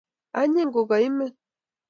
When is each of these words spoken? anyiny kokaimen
anyiny 0.39 0.71
kokaimen 0.75 1.31